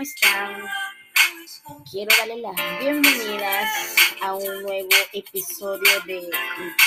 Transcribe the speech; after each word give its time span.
¿cómo 0.00 0.08
están? 0.08 0.64
Quiero 1.90 2.16
darles 2.16 2.38
las 2.38 2.80
bienvenidas 2.80 3.68
a 4.22 4.34
un 4.34 4.62
nuevo 4.62 4.88
episodio 5.12 6.00
de 6.06 6.22
mi 6.22 6.30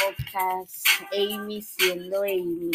podcast 0.01 0.87
Amy 1.11 1.61
siendo 1.61 2.23
Amy. 2.23 2.71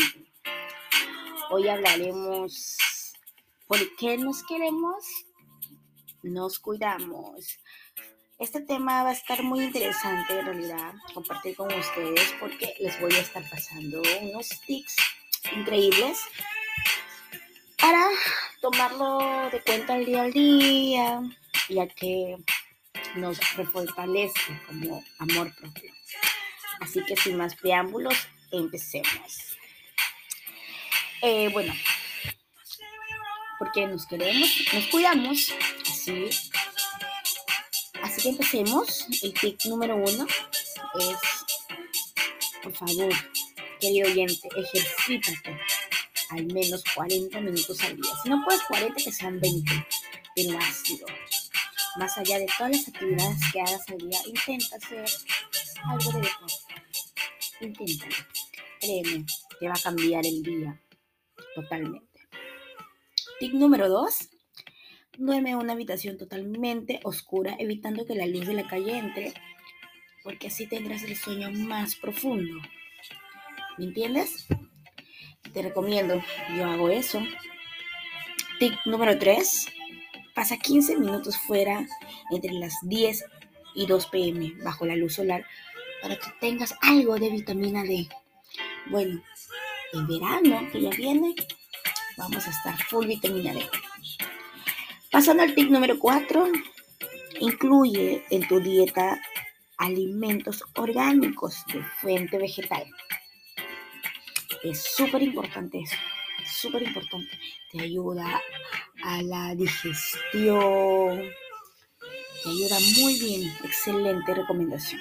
Hoy 1.51 1.67
hablaremos 1.67 2.69
por 3.67 3.97
qué 3.97 4.17
nos 4.17 4.45
queremos, 4.45 5.05
nos 6.23 6.61
cuidamos. 6.61 7.59
Este 8.39 8.61
tema 8.61 9.03
va 9.03 9.11
a 9.11 9.15
estar 9.15 9.43
muy 9.43 9.65
interesante 9.65 10.39
en 10.39 10.47
realidad, 10.47 10.95
compartir 11.15 11.57
con 11.57 11.73
ustedes 11.73 12.33
porque 12.39 12.77
les 12.79 13.01
voy 13.01 13.13
a 13.13 13.21
estar 13.21 13.43
pasando 13.51 14.01
unos 14.23 14.49
tips 14.67 14.95
increíbles 15.57 16.21
para 17.81 18.07
tomarlo 18.61 19.49
de 19.51 19.61
cuenta 19.63 19.97
el 19.97 20.07
día 20.07 20.23
al 20.23 20.33
día, 20.33 21.21
ya 21.69 21.87
que 21.89 22.37
nos 23.17 23.39
refortalece 23.57 24.61
como 24.67 25.05
amor 25.19 25.55
propio. 25.57 25.93
Así 26.81 27.05
que 27.05 27.17
sin 27.17 27.37
más 27.37 27.55
preámbulos, 27.57 28.15
empecemos. 28.51 29.57
Eh, 31.23 31.49
bueno, 31.53 31.75
porque 33.59 33.87
nos 33.87 34.07
queremos, 34.07 34.49
nos 34.73 34.87
cuidamos, 34.87 35.53
así. 35.91 36.31
Así 38.03 38.23
que 38.23 38.29
empecemos. 38.29 39.07
El 39.23 39.35
tip 39.35 39.61
número 39.65 39.97
uno 39.97 40.27
es, 41.01 41.19
por 42.63 42.75
favor, 42.75 43.13
querido 43.81 44.09
oyente, 44.09 44.49
ejercítate 44.57 45.59
al 46.31 46.47
menos 46.47 46.85
40 46.95 47.41
minutos 47.41 47.83
al 47.83 47.97
día. 47.97 48.11
Si 48.23 48.29
no 48.29 48.43
puedes 48.45 48.63
40, 48.63 48.95
que 48.95 49.13
sean 49.13 49.41
20, 49.41 49.87
pero 50.35 50.59
ácido. 50.59 51.07
Más 51.97 52.17
allá 52.19 52.39
de 52.39 52.47
todas 52.57 52.73
las 52.73 52.89
actividades 52.89 53.39
que 53.53 53.61
hagas 53.61 53.89
al 53.89 53.99
día, 53.99 54.19
intenta 54.27 54.77
hacer 54.77 55.05
algo 55.85 56.13
de 56.13 56.21
deporte. 56.21 56.55
Inténtalo. 57.61 58.17
Créeme, 58.81 59.27
te 59.59 59.69
va 59.69 59.75
a 59.75 59.83
cambiar 59.83 60.25
el 60.25 60.43
día 60.43 60.81
totalmente. 61.55 62.07
Tip 63.41 63.55
número 63.55 63.89
2. 63.89 64.29
Duerme 65.17 65.51
en 65.51 65.57
una 65.57 65.73
habitación 65.73 66.17
totalmente 66.17 67.01
oscura, 67.03 67.57
evitando 67.59 68.07
que 68.07 68.15
la 68.15 68.27
luz 68.27 68.47
de 68.47 68.55
la 68.55 68.69
calle 68.69 68.97
entre, 68.97 69.35
porque 70.23 70.47
así 70.47 70.69
tendrás 70.69 71.03
el 71.03 71.17
sueño 71.17 71.51
más 71.51 71.97
profundo. 71.97 72.55
¿Me 73.79 73.87
entiendes? 73.87 74.47
Te 75.53 75.63
recomiendo, 75.63 76.23
yo 76.57 76.67
hago 76.67 76.91
eso. 76.91 77.21
Tip 78.59 78.75
número 78.85 79.19
3. 79.19 79.67
Pasa 80.35 80.57
15 80.57 80.99
minutos 80.99 81.37
fuera 81.37 81.87
entre 82.31 82.53
las 82.53 82.75
10 82.83 83.25
y 83.75 83.87
2 83.87 84.07
pm 84.07 84.53
bajo 84.63 84.87
la 84.87 84.97
luz 84.97 85.15
solar 85.15 85.45
para 86.03 86.17
que 86.17 86.31
tengas 86.41 86.75
algo 86.81 87.17
de 87.19 87.31
vitamina 87.31 87.83
D. 87.83 88.09
Bueno, 88.87 89.23
en 89.93 90.07
verano 90.07 90.69
que 90.71 90.81
ya 90.81 90.91
viene, 90.91 91.35
vamos 92.17 92.47
a 92.47 92.51
estar 92.51 92.77
full 92.85 93.07
vitamina 93.07 93.53
D. 93.53 93.67
Pasando 95.11 95.43
al 95.43 95.55
tip 95.55 95.71
número 95.71 95.99
4, 95.99 96.47
incluye 97.41 98.25
en 98.31 98.47
tu 98.47 98.61
dieta 98.61 99.21
alimentos 99.79 100.63
orgánicos 100.75 101.65
de 101.73 101.83
fuente 102.01 102.39
vegetal. 102.39 102.87
Es 104.63 104.83
súper 104.83 105.23
importante 105.23 105.79
eso, 105.81 105.97
súper 106.45 106.83
importante. 106.83 107.29
Te 107.71 107.83
ayuda 107.83 108.41
a 109.05 109.23
la 109.23 109.55
digestión, 109.55 111.31
te 112.43 112.49
ayuda 112.49 112.79
muy 113.01 113.19
bien. 113.19 113.53
Excelente 113.65 114.35
recomendación. 114.35 115.01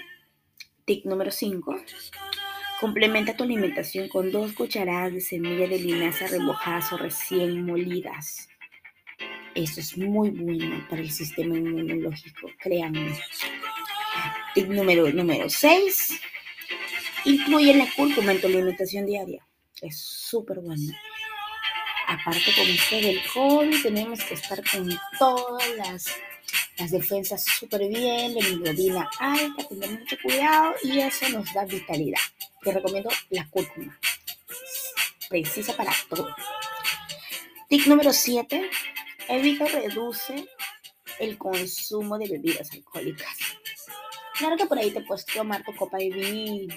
Tip 0.85 1.05
número 1.05 1.31
5. 1.31 1.75
Complementa 2.79 3.35
tu 3.35 3.43
alimentación 3.43 4.07
con 4.07 4.31
dos 4.31 4.53
cucharadas 4.53 5.13
de 5.13 5.21
semilla 5.21 5.67
de 5.67 5.79
linaza 5.79 6.27
remojadas 6.27 6.93
o 6.93 6.97
recién 6.97 7.65
molidas. 7.65 8.47
Eso 9.55 9.79
es 9.79 9.97
muy 9.97 10.29
bueno 10.29 10.85
para 10.87 11.01
el 11.01 11.09
sistema 11.09 11.57
inmunológico, 11.57 12.51
créanme. 12.59 13.19
Tip 14.53 14.67
número, 14.67 15.11
número 15.11 15.49
6. 15.49 16.21
Incluye 17.25 17.73
la 17.73 17.87
cúrcuma 17.95 18.33
en 18.33 18.41
tu 18.41 18.47
alimentación 18.47 19.07
diaria. 19.07 19.45
Es 19.81 19.99
súper 19.99 20.59
bueno. 20.59 20.91
Aparte 22.07 22.53
con 22.55 22.67
esto 22.67 22.95
del 22.95 23.21
COVID, 23.33 23.83
tenemos 23.83 24.23
que 24.23 24.33
estar 24.33 24.61
con 24.71 24.89
todas 25.19 25.69
las, 25.75 26.15
las 26.77 26.91
defensas 26.91 27.43
súper 27.43 27.87
bien, 27.87 28.33
la 28.33 28.39
hemoglobina 28.39 29.09
alta, 29.19 29.67
tener 29.67 29.99
mucho 29.99 30.15
cuidado 30.23 30.73
y 30.83 30.99
eso 30.99 31.29
nos 31.29 31.53
da 31.53 31.65
vitalidad. 31.65 32.19
Te 32.63 32.71
recomiendo 32.71 33.09
la 33.29 33.47
cúrcuma. 33.49 33.99
Precisa 35.29 35.75
para 35.75 35.91
todo. 36.09 36.33
Tip 37.67 37.85
número 37.87 38.13
7. 38.13 38.69
Evita 39.27 39.65
o 39.65 39.67
reduce 39.67 40.47
el 41.19 41.37
consumo 41.37 42.17
de 42.17 42.29
bebidas 42.29 42.71
alcohólicas. 42.71 43.37
Claro 44.37 44.55
que 44.55 44.65
por 44.65 44.77
ahí 44.77 44.91
te 44.91 45.01
puedes 45.01 45.25
tomar 45.25 45.63
tu 45.63 45.75
copa 45.75 45.97
de 45.97 46.09
vino, 46.09 46.73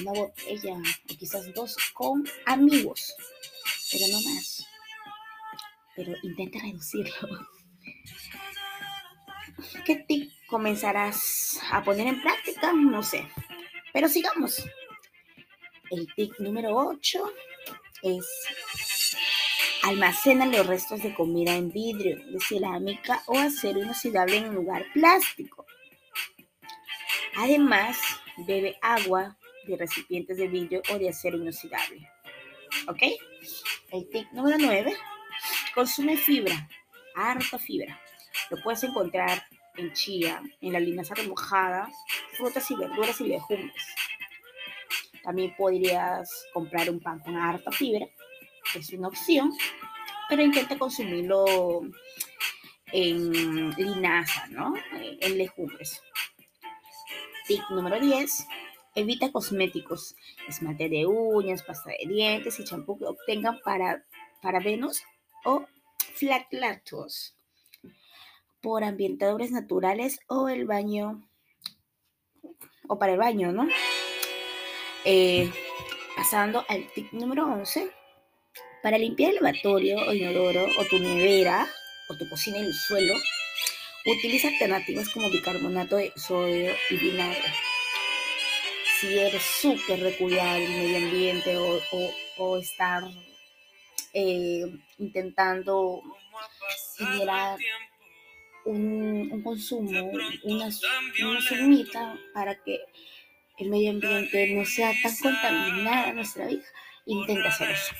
una 0.00 0.12
botella 0.12 0.74
o 0.74 1.16
quizás 1.16 1.52
dos 1.54 1.76
con 1.94 2.28
amigos, 2.46 3.14
pero 3.90 4.06
no 4.08 4.20
más. 4.22 4.66
Pero 5.96 6.12
intenta 6.22 6.58
reducirlo. 6.60 7.14
¿Qué 9.84 9.96
tip 9.96 10.30
comenzarás 10.46 11.58
a 11.70 11.82
poner 11.82 12.06
en 12.06 12.22
práctica? 12.22 12.72
No 12.72 13.02
sé. 13.02 13.28
Pero 13.92 14.08
sigamos. 14.08 14.62
El 15.90 16.06
tip 16.14 16.38
número 16.38 16.76
8 16.76 17.32
es 18.02 18.26
almacena 19.82 20.46
los 20.46 20.66
restos 20.66 21.02
de 21.02 21.14
comida 21.14 21.54
en 21.54 21.72
vidrio, 21.72 22.18
de 22.26 22.38
cerámica 22.40 23.22
o 23.26 23.38
acero 23.38 23.82
inoxidable 23.82 24.36
en 24.36 24.50
un 24.50 24.54
lugar 24.56 24.84
plástico. 24.92 25.66
Además, 27.36 27.96
bebe 28.36 28.78
agua 28.82 29.37
de 29.68 29.76
recipientes 29.76 30.36
de 30.36 30.48
vidrio 30.48 30.82
o 30.90 30.98
de 30.98 31.08
acero 31.08 31.36
inoxidable. 31.36 32.10
¿Ok? 32.88 33.02
El 33.90 34.08
tip 34.08 34.30
número 34.32 34.56
9. 34.58 34.96
Consume 35.74 36.16
fibra, 36.16 36.68
harta 37.14 37.58
fibra. 37.58 38.00
Lo 38.50 38.60
puedes 38.62 38.82
encontrar 38.84 39.42
en 39.76 39.92
chía, 39.92 40.42
en 40.60 40.72
la 40.72 40.80
linaza 40.80 41.14
remojada, 41.14 41.88
frutas 42.36 42.70
y 42.70 42.74
verduras 42.74 43.20
y 43.20 43.28
legumbres. 43.28 43.86
También 45.22 45.54
podrías 45.56 46.46
comprar 46.52 46.90
un 46.90 47.00
pan 47.00 47.20
con 47.20 47.36
harta 47.36 47.70
fibra, 47.70 48.06
es 48.74 48.92
una 48.92 49.08
opción, 49.08 49.52
pero 50.28 50.42
intenta 50.42 50.78
consumirlo 50.78 51.82
en 52.92 53.70
linaza, 53.76 54.46
¿no? 54.48 54.74
En 54.92 55.38
legumbres. 55.38 56.02
Tip 57.46 57.62
número 57.70 57.98
10 58.00 58.46
Evita 58.98 59.30
cosméticos, 59.30 60.16
esmalte 60.48 60.88
de 60.88 61.06
uñas, 61.06 61.62
pasta 61.62 61.90
de 61.90 62.08
dientes 62.08 62.58
y 62.58 62.64
champú 62.64 62.98
que 62.98 63.04
obtengan 63.04 63.60
para 63.60 64.04
parabenos 64.42 65.04
o 65.44 65.64
lactos 66.50 67.36
por 68.60 68.82
ambientadores 68.82 69.52
naturales 69.52 70.18
o 70.26 70.48
el 70.48 70.66
baño 70.66 71.22
o 72.88 72.98
para 72.98 73.12
el 73.12 73.18
baño, 73.18 73.52
¿no? 73.52 73.68
Eh, 75.04 75.48
pasando 76.16 76.64
al 76.68 76.90
tip 76.92 77.12
número 77.12 77.46
11, 77.46 77.92
para 78.82 78.98
limpiar 78.98 79.30
el 79.30 79.36
lavatorio 79.36 79.96
o 80.08 80.12
inodoro 80.12 80.66
o 80.76 80.84
tu 80.86 80.98
nevera 80.98 81.68
o 82.08 82.16
tu 82.16 82.28
cocina 82.28 82.58
y 82.58 82.62
el 82.62 82.74
suelo, 82.74 83.14
utiliza 84.06 84.48
alternativas 84.48 85.08
como 85.10 85.30
bicarbonato 85.30 85.94
de 85.98 86.12
sodio 86.16 86.72
y 86.90 86.96
vinagre 86.96 87.44
si 89.00 89.18
eres 89.18 89.42
súper 89.42 90.00
de 90.00 90.16
cuidar 90.16 90.60
el 90.60 90.70
medio 90.70 90.98
ambiente 90.98 91.56
o, 92.38 92.56
estar 92.58 93.04
eh, 94.12 94.64
intentando 94.98 96.02
generar 96.96 97.58
un, 98.64 99.42
consumo, 99.42 99.90
una, 100.44 100.68
una 101.22 101.40
sumita 101.40 102.18
para 102.34 102.60
que 102.62 102.80
el 103.58 103.70
medio 103.70 103.90
ambiente 103.90 104.54
no 104.54 104.64
sea 104.64 104.92
tan 105.02 105.16
contaminada 105.16 106.12
nuestra 106.12 106.46
vida, 106.46 106.64
intenta 107.06 107.48
hacer 107.48 107.70
eso. 107.70 107.94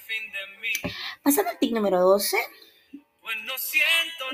Pasando 1.23 1.51
al 1.51 1.59
tip 1.59 1.73
número 1.73 2.01
12, 2.01 2.37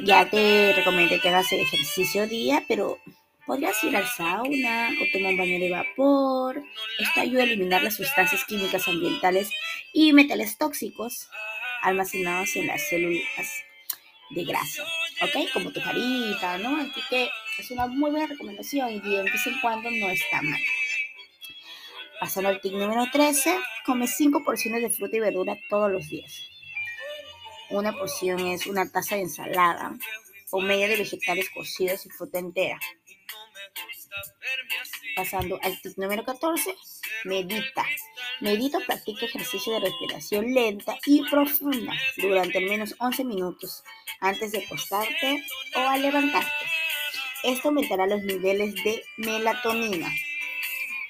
ya 0.05 0.28
te 0.31 0.72
recomendé 0.76 1.20
que 1.20 1.28
hagas 1.28 1.52
ejercicio 1.52 2.26
día, 2.26 2.64
pero 2.69 2.99
Podrías 3.46 3.82
ir 3.85 3.94
al 3.94 4.06
sauna 4.06 4.91
o 4.91 5.12
tomar 5.12 5.32
un 5.32 5.38
baño 5.38 5.58
de 5.58 5.70
vapor. 5.70 6.62
Esto 6.99 7.20
ayuda 7.20 7.43
a 7.43 7.44
eliminar 7.44 7.82
las 7.82 7.96
sustancias 7.96 8.44
químicas 8.44 8.88
ambientales 8.88 9.50
y 9.93 10.12
metales 10.12 10.56
tóxicos 10.56 11.29
almacenados 11.82 12.56
en 12.56 12.67
las 12.67 12.82
células 12.88 13.49
de 14.31 14.44
grasa, 14.44 14.82
¿ok? 15.23 15.52
Como 15.52 15.70
tu 15.73 15.82
carita, 15.82 16.56
¿no? 16.58 16.76
Así 16.81 17.00
que 17.11 17.29
es 17.58 17.70
una 17.70 17.87
muy 17.87 18.11
buena 18.11 18.26
recomendación 18.26 18.91
y 18.91 19.00
de 19.00 19.23
vez 19.23 19.46
en 19.46 19.61
cuando 19.61 19.91
no 19.91 20.08
está 20.08 20.41
mal. 20.41 20.61
Pasando 22.19 22.49
al 22.49 22.61
tip 22.62 22.73
número 22.73 23.05
13, 23.12 23.58
come 23.85 24.06
5 24.06 24.43
porciones 24.43 24.81
de 24.81 24.88
fruta 24.88 25.17
y 25.17 25.20
verdura 25.20 25.58
todos 25.69 25.93
los 25.93 26.08
días. 26.08 26.32
Una 27.70 27.93
porción 27.93 28.46
es 28.46 28.67
una 28.67 28.91
taza 28.91 29.17
de 29.17 29.23
ensalada 29.23 29.93
o 30.50 30.61
media 30.61 30.88
de 30.88 30.96
vegetales 30.96 31.50
cocidos 31.50 32.06
y 32.06 32.11
fruta 32.11 32.38
entera. 32.38 32.79
Pasando 35.16 35.58
al 35.62 35.81
tip 35.81 35.96
número 35.96 36.25
14, 36.25 36.75
medita. 37.25 37.84
Medita 38.40 38.78
o 38.78 38.84
practica 38.84 39.26
ejercicio 39.26 39.72
de 39.75 39.81
respiración 39.81 40.52
lenta 40.52 40.99
y 41.06 41.22
profunda 41.31 41.93
durante 42.16 42.58
al 42.58 42.64
menos 42.64 42.94
11 42.99 43.25
minutos 43.25 43.84
antes 44.20 44.52
de 44.52 44.64
acostarte 44.64 45.44
o 45.76 45.78
al 45.78 46.02
levantarte. 46.02 46.66
Esto 47.44 47.69
aumentará 47.69 48.06
los 48.06 48.22
niveles 48.22 48.75
de 48.82 49.02
melatonina. 49.19 50.11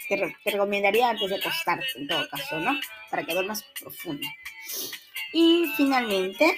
Te, 0.08 0.16
recomendaría 0.44 1.08
antes 1.08 1.30
de 1.30 1.36
acostarte, 1.36 1.86
en 1.96 2.08
todo 2.08 2.28
caso, 2.28 2.58
¿no? 2.58 2.78
Para 3.10 3.24
que 3.24 3.32
duermas 3.32 3.64
profundo. 3.80 4.26
Y 5.32 5.66
finalmente, 5.76 6.56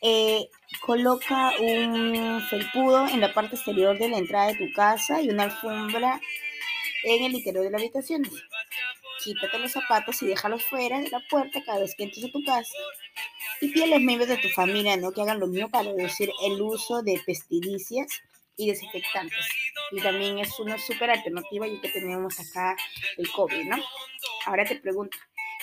eh, 0.00 0.48
coloca 0.84 1.52
un 1.60 2.42
felpudo 2.50 3.06
en 3.08 3.20
la 3.20 3.32
parte 3.32 3.56
exterior 3.56 3.98
de 3.98 4.08
la 4.10 4.18
entrada 4.18 4.48
de 4.48 4.56
tu 4.56 4.70
casa 4.74 5.22
y 5.22 5.30
una 5.30 5.44
alfombra 5.44 6.20
en 7.04 7.24
el 7.24 7.34
interior 7.34 7.64
de 7.64 7.70
la 7.70 7.78
habitación. 7.78 8.22
Quítate 9.22 9.58
los 9.58 9.72
zapatos 9.72 10.20
y 10.22 10.26
déjalos 10.26 10.62
fuera 10.64 11.00
de 11.00 11.08
la 11.08 11.20
puerta 11.30 11.62
cada 11.64 11.80
vez 11.80 11.94
que 11.94 12.04
entres 12.04 12.26
a 12.26 12.30
tu 12.30 12.44
casa. 12.44 12.74
Y 13.62 13.68
pide 13.68 13.84
a 13.84 13.86
los 13.86 14.00
miembros 14.00 14.28
de 14.28 14.36
tu 14.36 14.48
familia 14.50 14.98
¿no? 14.98 15.12
que 15.12 15.22
hagan 15.22 15.40
lo 15.40 15.46
mismo 15.46 15.70
para 15.70 15.90
reducir 15.90 16.30
el 16.42 16.60
uso 16.60 17.02
de 17.02 17.18
pesticidas 17.24 18.22
y 18.56 18.68
desinfectantes. 18.68 19.46
Y 19.90 20.00
también 20.02 20.38
es 20.38 20.58
una 20.58 20.76
súper 20.76 21.10
alternativa 21.10 21.66
ya 21.66 21.80
que 21.80 21.88
tenemos 21.88 22.38
acá 22.40 22.76
el 23.16 23.30
COVID, 23.30 23.64
¿no? 23.64 23.76
Ahora 24.44 24.64
te 24.64 24.76
pregunto, 24.76 25.16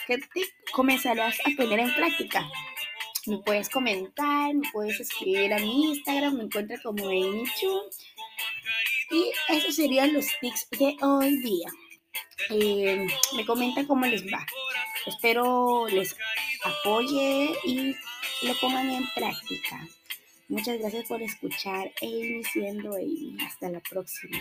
¿qué 0.07 0.17
te 0.17 0.41
comenzarás 0.71 1.39
a 1.41 1.50
poner 1.56 1.79
en 1.79 1.94
práctica? 1.94 2.50
Me 3.27 3.38
puedes 3.39 3.69
comentar, 3.69 4.53
me 4.53 4.68
puedes 4.71 5.00
escribir 5.00 5.53
a 5.53 5.59
mi 5.59 5.91
Instagram, 5.91 6.38
me 6.38 6.44
encuentras 6.45 6.81
como 6.81 7.07
Amy 7.07 7.44
Y 9.12 9.31
esos 9.50 9.75
serían 9.75 10.13
los 10.13 10.25
tips 10.39 10.68
de 10.71 10.95
hoy 11.01 11.39
día. 11.41 11.69
Eh, 12.50 13.07
me 13.35 13.45
comentan 13.45 13.85
cómo 13.85 14.06
les 14.07 14.23
va. 14.25 14.45
Espero 15.06 15.88
les 15.88 16.15
apoye 16.63 17.51
y 17.63 17.95
lo 18.41 18.56
pongan 18.59 18.89
en 18.89 19.07
práctica. 19.13 19.88
Muchas 20.47 20.79
gracias 20.79 21.07
por 21.07 21.21
escuchar 21.21 21.91
Amy 22.01 22.44
siendo 22.44 22.95
Amy. 22.95 23.38
Hasta 23.45 23.69
la 23.69 23.79
próxima. 23.81 24.39